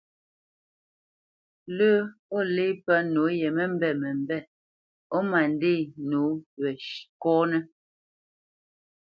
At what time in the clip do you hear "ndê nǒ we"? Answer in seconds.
5.53-6.69